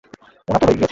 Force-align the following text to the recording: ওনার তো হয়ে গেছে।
ওনার 0.47 0.59
তো 0.61 0.65
হয়ে 0.67 0.77
গেছে। 0.77 0.87